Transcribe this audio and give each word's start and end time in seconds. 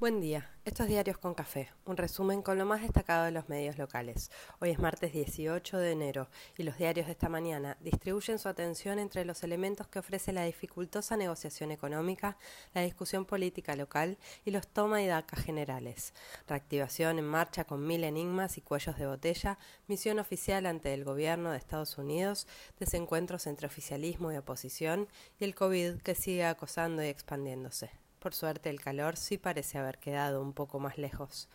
Buen 0.00 0.18
día, 0.18 0.48
estos 0.64 0.86
diarios 0.86 1.18
con 1.18 1.34
café, 1.34 1.68
un 1.84 1.98
resumen 1.98 2.40
con 2.40 2.56
lo 2.56 2.64
más 2.64 2.80
destacado 2.80 3.26
de 3.26 3.32
los 3.32 3.50
medios 3.50 3.76
locales. 3.76 4.30
Hoy 4.58 4.70
es 4.70 4.78
martes 4.78 5.12
18 5.12 5.76
de 5.76 5.90
enero 5.90 6.30
y 6.56 6.62
los 6.62 6.78
diarios 6.78 7.04
de 7.04 7.12
esta 7.12 7.28
mañana 7.28 7.76
distribuyen 7.80 8.38
su 8.38 8.48
atención 8.48 8.98
entre 8.98 9.26
los 9.26 9.42
elementos 9.42 9.88
que 9.88 9.98
ofrece 9.98 10.32
la 10.32 10.44
dificultosa 10.44 11.18
negociación 11.18 11.70
económica, 11.70 12.38
la 12.72 12.80
discusión 12.80 13.26
política 13.26 13.76
local 13.76 14.16
y 14.46 14.52
los 14.52 14.66
toma 14.68 15.02
y 15.02 15.06
daca 15.06 15.36
generales. 15.36 16.14
Reactivación 16.48 17.18
en 17.18 17.26
marcha 17.26 17.64
con 17.64 17.86
mil 17.86 18.02
enigmas 18.02 18.56
y 18.56 18.62
cuellos 18.62 18.96
de 18.96 19.06
botella, 19.06 19.58
misión 19.86 20.18
oficial 20.18 20.64
ante 20.64 20.94
el 20.94 21.04
gobierno 21.04 21.50
de 21.50 21.58
Estados 21.58 21.98
Unidos, 21.98 22.46
desencuentros 22.78 23.46
entre 23.46 23.66
oficialismo 23.66 24.32
y 24.32 24.38
oposición 24.38 25.08
y 25.38 25.44
el 25.44 25.54
COVID 25.54 26.00
que 26.00 26.14
sigue 26.14 26.46
acosando 26.46 27.04
y 27.04 27.08
expandiéndose. 27.08 27.90
Por 28.20 28.34
suerte 28.34 28.68
el 28.68 28.82
calor 28.82 29.16
sí 29.16 29.38
parece 29.38 29.78
haber 29.78 29.98
quedado 29.98 30.42
un 30.42 30.52
poco 30.52 30.78
más 30.78 30.98
lejos. 30.98 31.48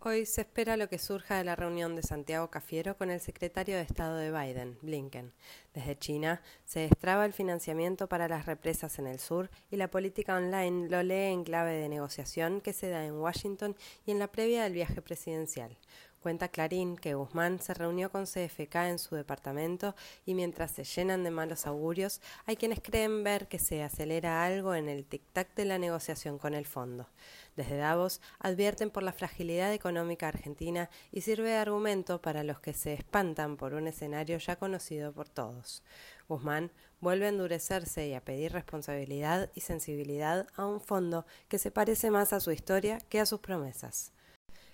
Hoy 0.00 0.26
se 0.26 0.40
espera 0.40 0.76
lo 0.76 0.88
que 0.88 0.98
surja 0.98 1.38
de 1.38 1.44
la 1.44 1.54
reunión 1.54 1.94
de 1.94 2.02
Santiago 2.02 2.50
Cafiero 2.50 2.96
con 2.96 3.08
el 3.08 3.20
secretario 3.20 3.76
de 3.76 3.82
Estado 3.82 4.16
de 4.16 4.32
Biden, 4.32 4.76
Blinken. 4.82 5.32
Desde 5.72 5.96
China 5.96 6.42
se 6.64 6.80
destraba 6.80 7.24
el 7.24 7.32
financiamiento 7.32 8.08
para 8.08 8.26
las 8.26 8.46
represas 8.46 8.98
en 8.98 9.06
el 9.06 9.20
sur 9.20 9.48
y 9.70 9.76
la 9.76 9.92
política 9.92 10.34
online 10.34 10.88
lo 10.88 11.04
lee 11.04 11.30
en 11.32 11.44
clave 11.44 11.74
de 11.74 11.88
negociación 11.88 12.60
que 12.60 12.72
se 12.72 12.88
da 12.88 13.06
en 13.06 13.14
Washington 13.20 13.76
y 14.04 14.10
en 14.10 14.18
la 14.18 14.26
previa 14.26 14.64
del 14.64 14.72
viaje 14.72 15.02
presidencial. 15.02 15.78
Cuenta 16.22 16.48
Clarín 16.48 16.96
que 16.96 17.14
Guzmán 17.14 17.60
se 17.60 17.74
reunió 17.74 18.10
con 18.12 18.26
CFK 18.26 18.76
en 18.76 18.98
su 19.00 19.16
departamento 19.16 19.96
y 20.24 20.34
mientras 20.34 20.70
se 20.70 20.84
llenan 20.84 21.24
de 21.24 21.32
malos 21.32 21.66
augurios, 21.66 22.20
hay 22.46 22.54
quienes 22.54 22.80
creen 22.80 23.24
ver 23.24 23.48
que 23.48 23.58
se 23.58 23.82
acelera 23.82 24.44
algo 24.44 24.76
en 24.76 24.88
el 24.88 25.04
tic-tac 25.08 25.52
de 25.56 25.64
la 25.64 25.78
negociación 25.78 26.38
con 26.38 26.54
el 26.54 26.64
fondo. 26.64 27.08
Desde 27.56 27.76
Davos 27.76 28.20
advierten 28.38 28.90
por 28.90 29.02
la 29.02 29.12
fragilidad 29.12 29.72
económica 29.72 30.28
argentina 30.28 30.88
y 31.10 31.22
sirve 31.22 31.50
de 31.50 31.56
argumento 31.56 32.22
para 32.22 32.44
los 32.44 32.60
que 32.60 32.72
se 32.72 32.94
espantan 32.94 33.56
por 33.56 33.74
un 33.74 33.88
escenario 33.88 34.38
ya 34.38 34.54
conocido 34.54 35.12
por 35.12 35.28
todos. 35.28 35.82
Guzmán 36.28 36.70
vuelve 37.00 37.26
a 37.26 37.30
endurecerse 37.30 38.06
y 38.06 38.14
a 38.14 38.24
pedir 38.24 38.52
responsabilidad 38.52 39.50
y 39.54 39.62
sensibilidad 39.62 40.46
a 40.54 40.66
un 40.66 40.80
fondo 40.80 41.26
que 41.48 41.58
se 41.58 41.72
parece 41.72 42.12
más 42.12 42.32
a 42.32 42.38
su 42.38 42.52
historia 42.52 42.98
que 43.08 43.18
a 43.18 43.26
sus 43.26 43.40
promesas. 43.40 44.12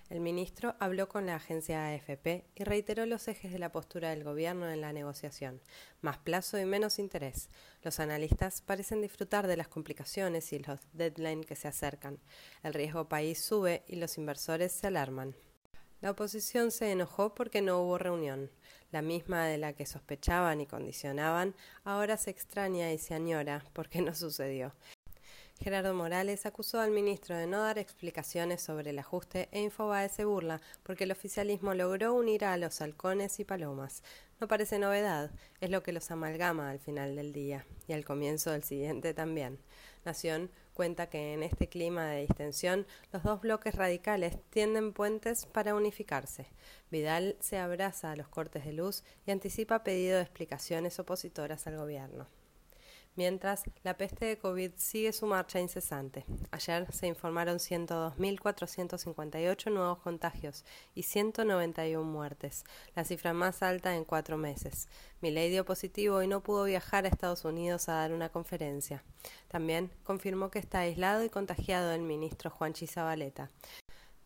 El 0.09 0.21
ministro 0.21 0.75
habló 0.79 1.07
con 1.07 1.27
la 1.27 1.35
agencia 1.35 1.85
AFP 1.85 2.43
y 2.55 2.63
reiteró 2.63 3.05
los 3.05 3.27
ejes 3.27 3.51
de 3.51 3.59
la 3.59 3.71
postura 3.71 4.09
del 4.09 4.23
gobierno 4.23 4.67
en 4.67 4.81
la 4.81 4.91
negociación, 4.91 5.61
más 6.01 6.17
plazo 6.17 6.57
y 6.57 6.65
menos 6.65 6.97
interés. 6.97 7.47
Los 7.83 7.99
analistas 7.99 8.61
parecen 8.61 9.01
disfrutar 9.03 9.45
de 9.45 9.55
las 9.55 9.67
complicaciones 9.67 10.51
y 10.51 10.59
los 10.59 10.79
deadlines 10.93 11.45
que 11.45 11.55
se 11.55 11.67
acercan. 11.67 12.17
El 12.63 12.73
riesgo 12.73 13.07
país 13.07 13.39
sube 13.39 13.83
y 13.87 13.97
los 13.97 14.17
inversores 14.17 14.71
se 14.71 14.87
alarman. 14.87 15.35
La 16.01 16.09
oposición 16.09 16.71
se 16.71 16.91
enojó 16.91 17.35
porque 17.35 17.61
no 17.61 17.79
hubo 17.79 17.99
reunión. 17.99 18.49
La 18.91 19.03
misma 19.03 19.45
de 19.45 19.59
la 19.59 19.73
que 19.73 19.85
sospechaban 19.85 20.59
y 20.59 20.65
condicionaban, 20.65 21.53
ahora 21.83 22.17
se 22.17 22.31
extraña 22.31 22.91
y 22.93 22.97
se 22.97 23.13
añora 23.13 23.63
porque 23.73 24.01
no 24.01 24.15
sucedió. 24.15 24.73
Gerardo 25.61 25.93
Morales 25.93 26.45
acusó 26.45 26.79
al 26.79 26.91
ministro 26.91 27.35
de 27.35 27.45
no 27.45 27.61
dar 27.61 27.77
explicaciones 27.79 28.61
sobre 28.61 28.91
el 28.91 28.99
ajuste 28.99 29.49
e 29.51 29.59
Infobae 29.59 30.07
se 30.07 30.23
burla 30.23 30.61
porque 30.83 31.03
el 31.03 31.11
oficialismo 31.11 31.73
logró 31.73 32.13
unir 32.13 32.45
a 32.45 32.55
los 32.55 32.79
halcones 32.79 33.41
y 33.41 33.43
palomas. 33.43 34.01
No 34.39 34.47
parece 34.47 34.79
novedad, 34.79 35.31
es 35.59 35.69
lo 35.69 35.83
que 35.83 35.91
los 35.91 36.11
amalgama 36.11 36.69
al 36.69 36.79
final 36.79 37.17
del 37.17 37.33
día 37.33 37.65
y 37.89 37.93
al 37.93 38.05
comienzo 38.05 38.51
del 38.51 38.63
siguiente 38.63 39.13
también. 39.13 39.59
Nación 40.05 40.49
cuenta 40.73 41.09
que 41.09 41.33
en 41.33 41.43
este 41.43 41.67
clima 41.67 42.05
de 42.05 42.21
distensión 42.21 42.87
los 43.11 43.23
dos 43.23 43.41
bloques 43.41 43.75
radicales 43.75 44.37
tienden 44.51 44.93
puentes 44.93 45.45
para 45.45 45.75
unificarse. 45.75 46.47
Vidal 46.89 47.35
se 47.41 47.57
abraza 47.57 48.13
a 48.13 48.15
los 48.15 48.29
cortes 48.29 48.63
de 48.63 48.71
luz 48.71 49.03
y 49.25 49.31
anticipa 49.31 49.83
pedido 49.83 50.15
de 50.15 50.23
explicaciones 50.23 50.99
opositoras 50.99 51.67
al 51.67 51.75
gobierno 51.75 52.38
mientras 53.15 53.63
la 53.83 53.97
peste 53.97 54.25
de 54.25 54.37
COVID 54.37 54.71
sigue 54.75 55.13
su 55.13 55.25
marcha 55.25 55.59
incesante. 55.59 56.25
Ayer 56.51 56.85
se 56.91 57.07
informaron 57.07 57.57
102.458 57.57 59.71
nuevos 59.71 59.97
contagios 59.99 60.65
y 60.95 61.03
191 61.03 62.03
muertes, 62.03 62.63
la 62.95 63.03
cifra 63.03 63.33
más 63.33 63.61
alta 63.63 63.95
en 63.95 64.05
cuatro 64.05 64.37
meses. 64.37 64.87
Milei 65.21 65.49
dio 65.49 65.65
positivo 65.65 66.23
y 66.23 66.27
no 66.27 66.41
pudo 66.41 66.63
viajar 66.65 67.05
a 67.05 67.09
Estados 67.09 67.45
Unidos 67.45 67.89
a 67.89 67.93
dar 67.93 68.13
una 68.13 68.29
conferencia. 68.29 69.03
También 69.47 69.91
confirmó 70.03 70.51
que 70.51 70.59
está 70.59 70.79
aislado 70.79 71.23
y 71.23 71.29
contagiado 71.29 71.91
el 71.91 72.01
ministro 72.01 72.49
Juan 72.49 72.73
Chizabaleta. 72.73 73.49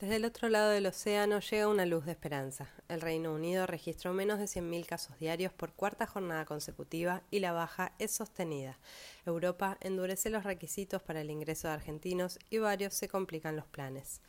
Desde 0.03 0.17
el 0.17 0.25
otro 0.25 0.49
lado 0.49 0.71
del 0.71 0.87
océano 0.87 1.39
llega 1.39 1.69
una 1.69 1.85
luz 1.85 2.05
de 2.05 2.11
esperanza. 2.11 2.67
El 2.89 2.99
Reino 2.99 3.33
Unido 3.33 3.65
registró 3.65 4.11
menos 4.11 4.37
de 4.37 4.47
100.000 4.47 4.85
casos 4.85 5.17
diarios 5.17 5.53
por 5.53 5.71
cuarta 5.71 6.05
jornada 6.05 6.43
consecutiva 6.43 7.23
y 7.31 7.39
la 7.39 7.53
baja 7.53 7.93
es 7.99 8.11
sostenida. 8.11 8.77
Europa 9.25 9.77
endurece 9.79 10.29
los 10.29 10.43
requisitos 10.43 11.01
para 11.01 11.21
el 11.21 11.31
ingreso 11.31 11.69
de 11.69 11.75
argentinos 11.75 12.37
y 12.49 12.57
varios 12.57 12.93
se 12.93 13.07
complican 13.07 13.55
los 13.55 13.65
planes. 13.65 14.19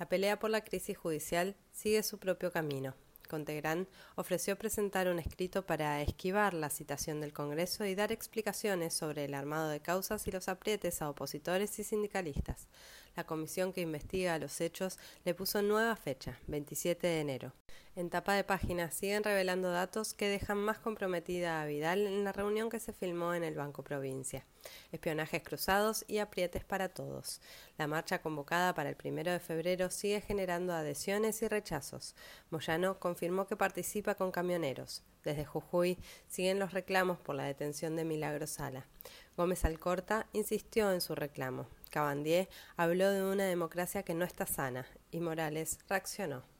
La 0.00 0.08
pelea 0.08 0.40
por 0.40 0.50
la 0.50 0.64
crisis 0.64 0.98
judicial 0.98 1.54
sigue 1.70 2.02
su 2.02 2.18
propio 2.18 2.50
camino. 2.50 2.94
Contegrán 3.26 3.88
ofreció 4.14 4.56
presentar 4.56 5.08
un 5.08 5.18
escrito 5.18 5.66
para 5.66 6.00
esquivar 6.02 6.54
la 6.54 6.70
citación 6.70 7.20
del 7.20 7.32
Congreso 7.32 7.84
y 7.84 7.94
dar 7.94 8.12
explicaciones 8.12 8.94
sobre 8.94 9.24
el 9.24 9.34
armado 9.34 9.68
de 9.68 9.80
causas 9.80 10.26
y 10.26 10.30
los 10.30 10.48
aprietes 10.48 11.02
a 11.02 11.10
opositores 11.10 11.78
y 11.78 11.84
sindicalistas. 11.84 12.68
La 13.16 13.24
comisión 13.24 13.72
que 13.72 13.80
investiga 13.80 14.38
los 14.38 14.60
hechos 14.60 14.98
le 15.24 15.34
puso 15.34 15.62
nueva 15.62 15.96
fecha, 15.96 16.38
27 16.46 17.06
de 17.06 17.20
enero. 17.20 17.52
En 17.96 18.10
tapa 18.10 18.34
de 18.34 18.42
página 18.42 18.90
siguen 18.90 19.22
revelando 19.22 19.70
datos 19.70 20.14
que 20.14 20.28
dejan 20.28 20.58
más 20.58 20.80
comprometida 20.80 21.62
a 21.62 21.66
Vidal 21.66 22.08
en 22.08 22.24
la 22.24 22.32
reunión 22.32 22.68
que 22.68 22.80
se 22.80 22.92
filmó 22.92 23.34
en 23.34 23.44
el 23.44 23.54
Banco 23.54 23.84
Provincia. 23.84 24.44
Espionajes 24.90 25.44
cruzados 25.44 26.04
y 26.08 26.18
aprietes 26.18 26.64
para 26.64 26.88
todos. 26.88 27.40
La 27.78 27.86
marcha 27.86 28.20
convocada 28.20 28.74
para 28.74 28.88
el 28.88 28.96
primero 28.96 29.30
de 29.30 29.38
febrero 29.38 29.90
sigue 29.90 30.20
generando 30.20 30.72
adhesiones 30.72 31.40
y 31.42 31.46
rechazos. 31.46 32.16
Moyano 32.50 32.98
confirmó 32.98 33.46
que 33.46 33.54
participa 33.54 34.16
con 34.16 34.32
camioneros. 34.32 35.04
Desde 35.22 35.44
Jujuy 35.44 35.96
siguen 36.26 36.58
los 36.58 36.72
reclamos 36.72 37.18
por 37.20 37.36
la 37.36 37.44
detención 37.44 37.94
de 37.94 38.04
Milagro 38.04 38.48
Sala. 38.48 38.88
Gómez 39.36 39.64
Alcorta 39.64 40.26
insistió 40.32 40.90
en 40.90 41.00
su 41.00 41.14
reclamo. 41.14 41.68
Cabandier 41.90 42.48
habló 42.76 43.08
de 43.10 43.22
una 43.22 43.44
democracia 43.44 44.02
que 44.02 44.14
no 44.14 44.24
está 44.24 44.46
sana 44.46 44.84
y 45.12 45.20
Morales 45.20 45.78
reaccionó. 45.88 46.53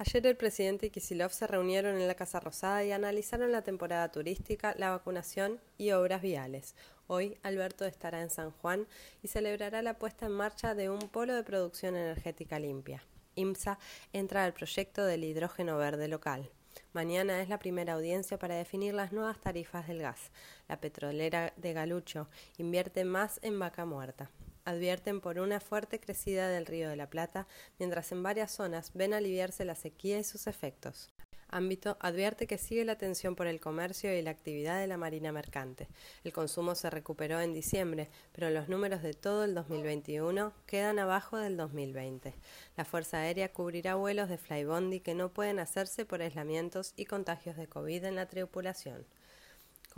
Ayer 0.00 0.24
el 0.28 0.36
presidente 0.36 0.86
y 0.86 0.90
Kisilov 0.90 1.32
se 1.32 1.48
reunieron 1.48 1.96
en 1.96 2.06
la 2.06 2.14
Casa 2.14 2.38
Rosada 2.38 2.84
y 2.84 2.92
analizaron 2.92 3.50
la 3.50 3.62
temporada 3.62 4.12
turística, 4.12 4.72
la 4.78 4.90
vacunación 4.90 5.60
y 5.76 5.90
obras 5.90 6.22
viales. 6.22 6.76
Hoy 7.08 7.36
Alberto 7.42 7.84
estará 7.84 8.22
en 8.22 8.30
San 8.30 8.52
Juan 8.52 8.86
y 9.24 9.28
celebrará 9.28 9.82
la 9.82 9.98
puesta 9.98 10.26
en 10.26 10.32
marcha 10.32 10.76
de 10.76 10.88
un 10.88 11.00
polo 11.00 11.34
de 11.34 11.42
producción 11.42 11.96
energética 11.96 12.60
limpia. 12.60 13.02
IMSA 13.34 13.80
entra 14.12 14.44
al 14.44 14.52
proyecto 14.52 15.04
del 15.04 15.24
hidrógeno 15.24 15.76
verde 15.78 16.06
local. 16.06 16.48
Mañana 16.92 17.42
es 17.42 17.48
la 17.48 17.58
primera 17.58 17.94
audiencia 17.94 18.38
para 18.38 18.54
definir 18.54 18.94
las 18.94 19.10
nuevas 19.10 19.40
tarifas 19.40 19.88
del 19.88 20.00
gas. 20.00 20.30
La 20.68 20.80
petrolera 20.80 21.52
de 21.56 21.72
Galucho 21.72 22.28
invierte 22.56 23.04
más 23.04 23.40
en 23.42 23.58
vaca 23.58 23.84
muerta 23.84 24.30
advierten 24.68 25.22
por 25.22 25.38
una 25.38 25.60
fuerte 25.60 25.98
crecida 25.98 26.48
del 26.48 26.66
río 26.66 26.90
de 26.90 26.96
la 26.96 27.08
Plata, 27.08 27.46
mientras 27.78 28.12
en 28.12 28.22
varias 28.22 28.52
zonas 28.52 28.92
ven 28.92 29.14
aliviarse 29.14 29.64
la 29.64 29.74
sequía 29.74 30.18
y 30.18 30.24
sus 30.24 30.46
efectos. 30.46 31.08
Ámbito 31.48 31.96
advierte 32.00 32.46
que 32.46 32.58
sigue 32.58 32.84
la 32.84 32.98
tensión 32.98 33.34
por 33.34 33.46
el 33.46 33.60
comercio 33.60 34.14
y 34.14 34.20
la 34.20 34.30
actividad 34.30 34.78
de 34.78 34.86
la 34.86 34.98
marina 34.98 35.32
mercante. 35.32 35.88
El 36.22 36.34
consumo 36.34 36.74
se 36.74 36.90
recuperó 36.90 37.40
en 37.40 37.54
diciembre, 37.54 38.10
pero 38.32 38.50
los 38.50 38.68
números 38.68 39.02
de 39.02 39.14
todo 39.14 39.44
el 39.44 39.54
2021 39.54 40.52
quedan 40.66 40.98
abajo 40.98 41.38
del 41.38 41.56
2020. 41.56 42.34
La 42.76 42.84
Fuerza 42.84 43.20
Aérea 43.20 43.50
cubrirá 43.50 43.94
vuelos 43.94 44.28
de 44.28 44.36
Flybondi 44.36 45.00
que 45.00 45.14
no 45.14 45.30
pueden 45.30 45.58
hacerse 45.60 46.04
por 46.04 46.20
aislamientos 46.20 46.92
y 46.94 47.06
contagios 47.06 47.56
de 47.56 47.66
COVID 47.66 48.04
en 48.04 48.16
la 48.16 48.26
tripulación 48.26 49.06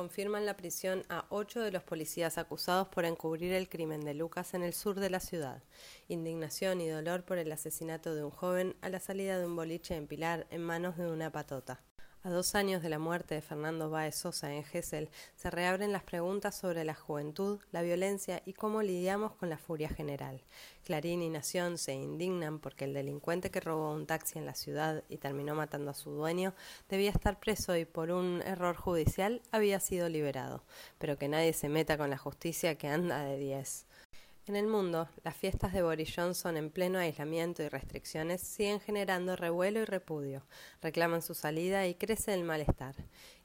confirman 0.00 0.47
la 0.47 0.56
prisión 0.56 1.05
a 1.11 1.26
ocho 1.29 1.61
de 1.61 1.70
los 1.70 1.82
policías 1.82 2.38
acusados 2.38 2.88
por 2.88 3.05
encubrir 3.05 3.52
el 3.52 3.69
crimen 3.69 4.00
de 4.00 4.14
Lucas 4.14 4.55
en 4.55 4.62
el 4.62 4.73
sur 4.73 4.99
de 4.99 5.11
la 5.11 5.20
ciudad. 5.20 5.62
Indignación 6.08 6.81
y 6.81 6.88
dolor 6.88 7.23
por 7.23 7.37
el 7.37 7.52
asesinato 7.52 8.14
de 8.14 8.25
un 8.25 8.31
joven 8.31 8.76
a 8.81 8.88
la 8.88 8.99
salida 8.99 9.38
de 9.38 9.44
un 9.44 9.56
boliche 9.56 9.97
en 9.97 10.06
Pilar 10.06 10.47
en 10.49 10.62
manos 10.62 10.97
de 10.97 11.11
una 11.11 11.31
patota. 11.31 11.82
A 12.23 12.29
dos 12.29 12.55
años 12.55 12.83
de 12.83 12.91
la 12.91 12.99
muerte 12.99 13.35
de 13.35 13.41
Fernando 13.41 13.89
Báez 13.89 14.15
Sosa 14.15 14.53
en 14.53 14.63
Gessel, 14.63 15.09
se 15.37 15.51
reabren 15.51 15.91
las 15.91 16.03
preguntas 16.03 16.55
sobre 16.55 16.85
la 16.85 16.95
juventud, 16.95 17.61
la 17.73 17.81
violencia 17.81 18.43
y 18.45 18.53
cómo 18.53 18.83
lidiamos 18.83 19.33
con 19.37 19.49
la 19.49 19.57
furia 19.57 19.89
general. 19.89 20.43
Clarín 20.85 21.23
y 21.23 21.31
Nación 21.31 21.79
se 21.79 21.95
indignan 21.95 22.59
porque 22.59 22.85
el 22.85 22.93
delincuente 22.93 23.51
que 23.51 23.61
robó 23.61 23.95
un 23.95 24.05
taxi 24.05 24.39
en 24.39 24.45
la 24.45 24.55
ciudad 24.55 25.03
y 25.09 25.17
terminó 25.17 25.55
matando 25.55 25.93
a 25.93 25.95
su 25.95 26.11
dueño 26.11 26.53
debía 26.91 27.09
estar 27.09 27.41
preso 27.41 27.75
y 27.75 27.87
por 27.87 28.11
un 28.11 28.43
error 28.43 28.77
judicial 28.77 29.41
había 29.51 29.81
sido 29.81 30.11
liberado. 30.11 30.63
Pero 30.99 31.17
que 31.17 31.29
nadie 31.29 31.55
se 31.55 31.71
meta 31.71 31.97
con 31.97 32.11
la 32.11 32.19
justicia 32.19 32.75
que 32.75 32.89
anda 32.89 33.25
de 33.25 33.39
diez. 33.39 33.87
En 34.50 34.56
el 34.56 34.67
mundo, 34.67 35.08
las 35.23 35.37
fiestas 35.37 35.73
de 35.73 35.81
Boris 35.85 36.12
Johnson 36.12 36.56
en 36.56 36.70
pleno 36.70 36.99
aislamiento 36.99 37.62
y 37.62 37.69
restricciones 37.69 38.41
siguen 38.41 38.81
generando 38.81 39.37
revuelo 39.37 39.79
y 39.79 39.85
repudio, 39.85 40.43
reclaman 40.82 41.23
su 41.23 41.35
salida 41.35 41.87
y 41.87 41.94
crece 41.94 42.35
el 42.35 42.43
malestar. 42.43 42.97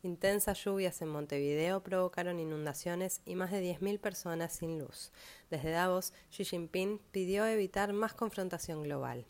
Intensas 0.01 0.65
lluvias 0.65 0.99
en 1.03 1.09
Montevideo 1.09 1.83
provocaron 1.83 2.39
inundaciones 2.39 3.21
y 3.23 3.35
más 3.35 3.51
de 3.51 3.61
10.000 3.61 3.99
personas 3.99 4.53
sin 4.53 4.79
luz. 4.79 5.11
Desde 5.51 5.69
Davos, 5.69 6.11
Xi 6.31 6.43
Jinping 6.43 6.99
pidió 7.11 7.45
evitar 7.45 7.93
más 7.93 8.15
confrontación 8.15 8.81
global. 8.81 9.27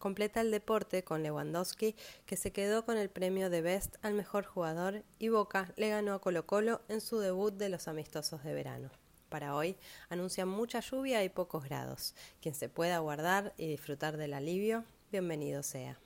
Completa 0.00 0.40
el 0.40 0.50
deporte 0.50 1.04
con 1.04 1.22
Lewandowski, 1.22 1.94
que 2.26 2.36
se 2.36 2.50
quedó 2.50 2.84
con 2.84 2.98
el 2.98 3.08
premio 3.08 3.50
de 3.50 3.62
Best 3.62 3.98
al 4.02 4.14
mejor 4.14 4.46
jugador, 4.46 5.04
y 5.20 5.28
Boca 5.28 5.72
le 5.76 5.90
ganó 5.90 6.14
a 6.14 6.20
Colo 6.20 6.44
Colo 6.44 6.80
en 6.88 7.00
su 7.00 7.20
debut 7.20 7.54
de 7.54 7.68
los 7.68 7.86
amistosos 7.86 8.42
de 8.42 8.52
verano 8.52 9.03
para 9.34 9.56
hoy 9.56 9.74
anuncia 10.10 10.46
mucha 10.46 10.78
lluvia 10.78 11.24
y 11.24 11.28
pocos 11.28 11.64
grados. 11.64 12.14
Quien 12.40 12.54
se 12.54 12.68
pueda 12.68 13.00
guardar 13.00 13.52
y 13.56 13.66
disfrutar 13.66 14.16
del 14.16 14.32
alivio, 14.32 14.84
bienvenido 15.10 15.64
sea. 15.64 15.98